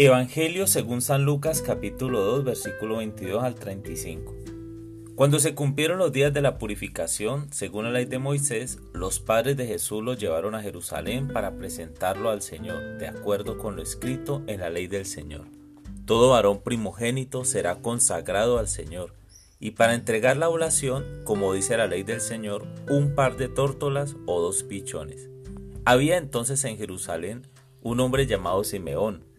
Evangelio 0.00 0.68
según 0.68 1.02
San 1.02 1.24
Lucas 1.24 1.60
capítulo 1.60 2.20
2 2.20 2.44
versículo 2.44 2.98
22 2.98 3.42
al 3.42 3.56
35. 3.56 4.32
Cuando 5.16 5.40
se 5.40 5.56
cumplieron 5.56 5.98
los 5.98 6.12
días 6.12 6.32
de 6.32 6.40
la 6.40 6.56
purificación, 6.56 7.52
según 7.52 7.82
la 7.82 7.90
ley 7.90 8.04
de 8.04 8.20
Moisés, 8.20 8.78
los 8.92 9.18
padres 9.18 9.56
de 9.56 9.66
Jesús 9.66 10.04
lo 10.04 10.14
llevaron 10.14 10.54
a 10.54 10.62
Jerusalén 10.62 11.26
para 11.26 11.56
presentarlo 11.56 12.30
al 12.30 12.42
Señor, 12.42 12.98
de 12.98 13.08
acuerdo 13.08 13.58
con 13.58 13.74
lo 13.74 13.82
escrito 13.82 14.44
en 14.46 14.60
la 14.60 14.70
ley 14.70 14.86
del 14.86 15.04
Señor. 15.04 15.46
Todo 16.04 16.30
varón 16.30 16.60
primogénito 16.60 17.44
será 17.44 17.80
consagrado 17.82 18.60
al 18.60 18.68
Señor, 18.68 19.14
y 19.58 19.72
para 19.72 19.94
entregar 19.94 20.36
la 20.36 20.48
oblación, 20.48 21.04
como 21.24 21.52
dice 21.54 21.76
la 21.76 21.88
ley 21.88 22.04
del 22.04 22.20
Señor, 22.20 22.68
un 22.88 23.16
par 23.16 23.36
de 23.36 23.48
tórtolas 23.48 24.14
o 24.26 24.40
dos 24.40 24.62
pichones. 24.62 25.28
Había 25.84 26.18
entonces 26.18 26.62
en 26.62 26.76
Jerusalén 26.76 27.48
un 27.82 27.98
hombre 27.98 28.28
llamado 28.28 28.62
Simeón, 28.62 29.24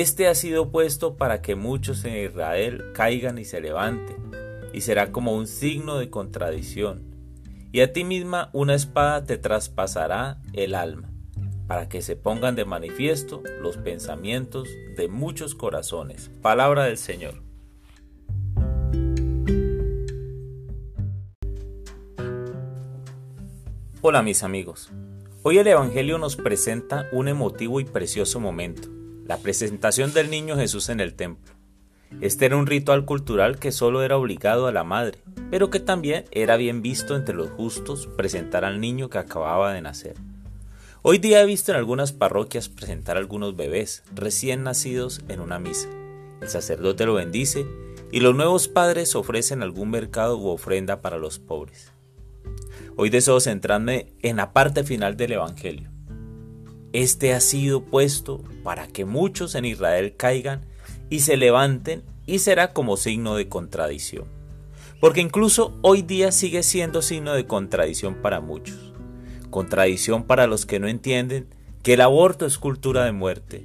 este 0.00 0.28
ha 0.28 0.34
sido 0.34 0.70
puesto 0.70 1.16
para 1.16 1.42
que 1.42 1.56
muchos 1.56 2.04
en 2.04 2.24
Israel 2.24 2.92
caigan 2.94 3.38
y 3.38 3.44
se 3.44 3.60
levanten, 3.60 4.16
y 4.72 4.82
será 4.82 5.10
como 5.12 5.34
un 5.34 5.46
signo 5.46 5.98
de 5.98 6.10
contradicción. 6.10 7.02
Y 7.72 7.80
a 7.80 7.92
ti 7.92 8.04
misma 8.04 8.50
una 8.52 8.74
espada 8.74 9.24
te 9.24 9.38
traspasará 9.38 10.40
el 10.52 10.74
alma, 10.74 11.10
para 11.66 11.88
que 11.88 12.02
se 12.02 12.16
pongan 12.16 12.54
de 12.54 12.64
manifiesto 12.64 13.42
los 13.60 13.76
pensamientos 13.76 14.68
de 14.96 15.08
muchos 15.08 15.54
corazones. 15.54 16.30
Palabra 16.42 16.84
del 16.84 16.98
Señor. 16.98 17.42
Hola 24.00 24.22
mis 24.22 24.44
amigos. 24.44 24.92
Hoy 25.42 25.58
el 25.58 25.66
Evangelio 25.66 26.18
nos 26.18 26.36
presenta 26.36 27.08
un 27.10 27.26
emotivo 27.26 27.80
y 27.80 27.84
precioso 27.84 28.38
momento 28.38 28.97
la 29.28 29.36
presentación 29.36 30.14
del 30.14 30.30
niño 30.30 30.56
Jesús 30.56 30.88
en 30.88 31.00
el 31.00 31.14
templo. 31.14 31.52
Este 32.22 32.46
era 32.46 32.56
un 32.56 32.66
ritual 32.66 33.04
cultural 33.04 33.58
que 33.58 33.72
solo 33.72 34.02
era 34.02 34.16
obligado 34.16 34.66
a 34.66 34.72
la 34.72 34.84
madre, 34.84 35.18
pero 35.50 35.68
que 35.68 35.80
también 35.80 36.24
era 36.30 36.56
bien 36.56 36.80
visto 36.80 37.14
entre 37.14 37.34
los 37.34 37.50
justos 37.50 38.08
presentar 38.16 38.64
al 38.64 38.80
niño 38.80 39.10
que 39.10 39.18
acababa 39.18 39.74
de 39.74 39.82
nacer. 39.82 40.14
Hoy 41.02 41.18
día 41.18 41.42
he 41.42 41.46
visto 41.46 41.70
en 41.70 41.76
algunas 41.76 42.12
parroquias 42.12 42.70
presentar 42.70 43.18
algunos 43.18 43.54
bebés 43.54 44.02
recién 44.14 44.62
nacidos 44.62 45.20
en 45.28 45.40
una 45.40 45.58
misa. 45.58 45.90
El 46.40 46.48
sacerdote 46.48 47.04
lo 47.04 47.12
bendice 47.12 47.66
y 48.10 48.20
los 48.20 48.34
nuevos 48.34 48.66
padres 48.66 49.14
ofrecen 49.14 49.62
algún 49.62 49.90
mercado 49.90 50.38
u 50.38 50.48
ofrenda 50.48 51.02
para 51.02 51.18
los 51.18 51.38
pobres. 51.38 51.92
Hoy 52.96 53.10
deseo 53.10 53.40
centrarme 53.40 54.14
en 54.22 54.38
la 54.38 54.54
parte 54.54 54.84
final 54.84 55.18
del 55.18 55.32
Evangelio. 55.32 55.97
Este 56.98 57.32
ha 57.32 57.38
sido 57.38 57.84
puesto 57.84 58.42
para 58.64 58.88
que 58.88 59.04
muchos 59.04 59.54
en 59.54 59.64
Israel 59.64 60.14
caigan 60.16 60.64
y 61.10 61.20
se 61.20 61.36
levanten 61.36 62.02
y 62.26 62.40
será 62.40 62.72
como 62.72 62.96
signo 62.96 63.36
de 63.36 63.48
contradicción. 63.48 64.24
Porque 65.00 65.20
incluso 65.20 65.78
hoy 65.82 66.02
día 66.02 66.32
sigue 66.32 66.64
siendo 66.64 67.00
signo 67.00 67.34
de 67.34 67.46
contradicción 67.46 68.16
para 68.16 68.40
muchos. 68.40 68.92
Contradicción 69.48 70.24
para 70.24 70.48
los 70.48 70.66
que 70.66 70.80
no 70.80 70.88
entienden 70.88 71.46
que 71.84 71.94
el 71.94 72.00
aborto 72.00 72.46
es 72.46 72.58
cultura 72.58 73.04
de 73.04 73.12
muerte, 73.12 73.64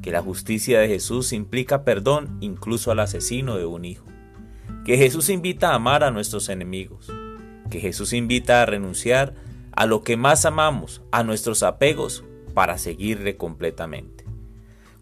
que 0.00 0.12
la 0.12 0.22
justicia 0.22 0.78
de 0.78 0.86
Jesús 0.86 1.32
implica 1.32 1.82
perdón 1.82 2.38
incluso 2.40 2.92
al 2.92 3.00
asesino 3.00 3.56
de 3.56 3.66
un 3.66 3.84
hijo, 3.84 4.06
que 4.84 4.96
Jesús 4.96 5.30
invita 5.30 5.72
a 5.72 5.74
amar 5.74 6.04
a 6.04 6.12
nuestros 6.12 6.48
enemigos, 6.48 7.10
que 7.70 7.80
Jesús 7.80 8.12
invita 8.12 8.62
a 8.62 8.66
renunciar 8.66 9.34
a 9.72 9.84
lo 9.86 10.04
que 10.04 10.16
más 10.16 10.44
amamos, 10.44 11.02
a 11.10 11.24
nuestros 11.24 11.64
apegos 11.64 12.22
para 12.48 12.78
seguirle 12.78 13.36
completamente. 13.36 14.24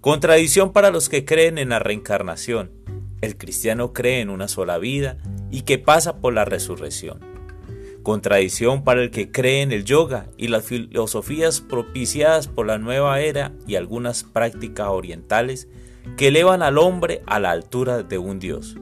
Contradicción 0.01 0.73
para 0.73 0.91
los 0.91 1.09
que 1.09 1.25
creen 1.25 1.59
en 1.59 1.71
la 1.71 1.79
reencarnación. 1.79 2.71
El 3.21 3.37
cristiano 3.37 3.93
cree 3.93 4.21
en 4.21 4.31
una 4.31 4.47
sola 4.47 4.79
vida 4.79 5.19
y 5.51 5.63
que 5.63 5.79
pasa 5.79 6.19
por 6.19 6.33
la 6.33 6.45
resurrección. 6.45 7.21
Contradicción 8.03 8.85
para 8.85 9.03
el 9.03 9.11
que 9.11 9.33
cree 9.33 9.63
en 9.63 9.73
el 9.73 9.85
yoga 9.85 10.29
y 10.37 10.47
las 10.47 10.65
filosofías 10.65 11.61
propiciadas 11.61 12.47
por 12.47 12.67
la 12.67 12.79
nueva 12.79 13.21
era 13.21 13.53
y 13.67 13.75
algunas 13.75 14.23
prácticas 14.23 14.89
orientales 14.91 15.67
que 16.17 16.29
elevan 16.29 16.63
al 16.63 16.79
hombre 16.79 17.23
a 17.27 17.41
la 17.41 17.51
altura 17.51 18.05
de 18.05 18.19
un 18.19 18.39
dios. 18.39 18.77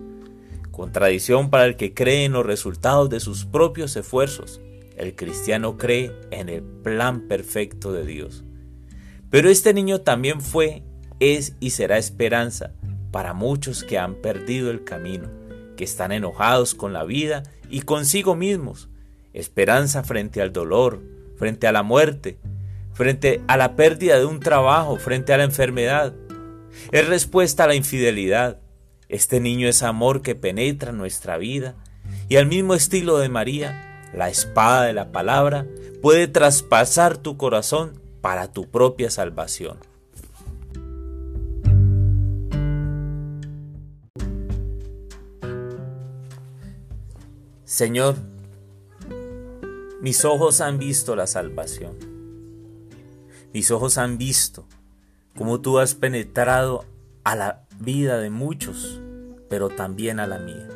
Contradicción 0.71 1.49
para 1.49 1.65
el 1.65 1.77
que 1.77 1.95
cree 1.95 2.25
en 2.25 2.33
los 2.33 2.45
resultados 2.45 3.09
de 3.09 3.21
sus 3.21 3.47
propios 3.47 3.97
esfuerzos. 3.97 4.61
El 4.97 5.15
cristiano 5.15 5.79
cree 5.79 6.13
en 6.31 6.49
el 6.49 6.63
plan 6.63 7.27
perfecto 7.27 7.93
de 7.93 8.05
Dios. 8.05 8.45
Pero 9.35 9.51
este 9.51 9.75
niño 9.75 10.01
también 10.01 10.41
fue, 10.41 10.85
es 11.19 11.57
y 11.59 11.71
será 11.71 11.99
esperanza 11.99 12.71
para 13.11 13.33
muchos 13.33 13.83
que 13.83 13.99
han 13.99 14.15
perdido 14.15 14.71
el 14.71 14.85
camino, 14.85 15.29
que 15.77 15.83
están 15.83 16.13
enojados 16.13 16.77
con 16.77 16.93
la 16.93 17.03
vida 17.03 17.43
y 17.69 17.81
consigo 17.81 18.37
mismos. 18.37 18.91
Esperanza 19.33 20.05
frente 20.05 20.41
al 20.41 20.53
dolor, 20.53 21.03
frente 21.37 21.67
a 21.67 21.73
la 21.73 21.83
muerte, 21.83 22.39
frente 22.93 23.43
a 23.49 23.57
la 23.57 23.75
pérdida 23.75 24.21
de 24.21 24.25
un 24.25 24.39
trabajo, 24.39 24.99
frente 24.99 25.33
a 25.33 25.37
la 25.39 25.43
enfermedad. 25.43 26.15
Es 26.93 27.09
respuesta 27.09 27.65
a 27.65 27.67
la 27.67 27.75
infidelidad. 27.75 28.61
Este 29.09 29.41
niño 29.41 29.67
es 29.67 29.83
amor 29.83 30.23
que 30.23 30.37
penetra 30.37 30.93
nuestra 30.93 31.39
vida 31.39 31.75
y 32.29 32.37
al 32.37 32.47
mismo 32.47 32.75
estilo 32.75 33.19
de 33.19 33.31
María, 33.31 34.01
la 34.15 34.29
espada 34.29 34.85
de 34.85 34.93
la 34.93 35.11
palabra 35.11 35.67
puede 36.03 36.29
traspasar 36.29 37.17
tu 37.17 37.37
corazón 37.37 38.04
para 38.25 38.51
tu 38.51 38.67
propia 38.71 39.11
salvación. 39.11 39.77
Señor, 47.67 48.17
mis 50.01 50.25
ojos 50.25 50.63
han 50.63 50.79
visto 50.79 51.15
la 51.15 51.27
salvación. 51.27 51.99
Mis 53.53 53.71
ojos 53.71 53.99
han 53.99 54.17
visto 54.17 54.65
cómo 55.37 55.61
tú 55.61 55.79
has 55.79 55.95
penetrado 55.95 56.87
a 57.25 57.37
la 57.37 57.67
vida 57.79 58.17
de 58.17 58.31
muchos, 58.31 59.03
pero 59.51 59.69
también 59.69 60.19
a 60.19 60.27
la 60.27 60.39
mía. 60.39 60.67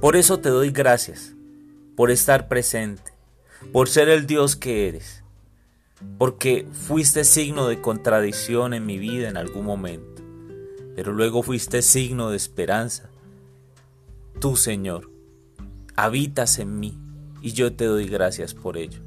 Por 0.00 0.16
eso 0.16 0.40
te 0.40 0.48
doy 0.48 0.72
gracias, 0.72 1.34
por 1.94 2.10
estar 2.10 2.48
presente, 2.48 3.12
por 3.72 3.88
ser 3.88 4.08
el 4.08 4.26
Dios 4.26 4.56
que 4.56 4.88
eres 4.88 5.19
porque 6.18 6.66
fuiste 6.72 7.24
signo 7.24 7.68
de 7.68 7.80
contradicción 7.80 8.74
en 8.74 8.86
mi 8.86 8.98
vida 8.98 9.28
en 9.28 9.36
algún 9.36 9.64
momento, 9.64 10.22
pero 10.94 11.12
luego 11.12 11.42
fuiste 11.42 11.82
signo 11.82 12.30
de 12.30 12.36
esperanza. 12.36 13.10
Tú, 14.40 14.56
Señor, 14.56 15.10
habitas 15.96 16.58
en 16.58 16.80
mí 16.80 16.98
y 17.42 17.52
yo 17.52 17.74
te 17.74 17.84
doy 17.84 18.06
gracias 18.06 18.54
por 18.54 18.76
ello, 18.76 19.00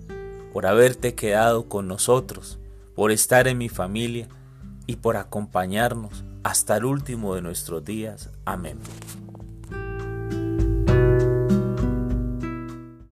por 0.52 0.66
haberte 0.66 1.16
quedado 1.16 1.68
con 1.68 1.88
nosotros, 1.88 2.60
por 2.96 3.12
estar 3.12 3.48
en 3.48 3.58
mi 3.58 3.70
familia 3.70 4.28
y 4.86 4.98
por 4.98 5.18
acompañarnos 5.18 6.24
hasta 6.44 6.78
el 6.78 6.86
último 6.86 7.36
de 7.36 7.42
nuestros 7.42 7.84
días. 7.84 8.30
Amén. 8.46 8.78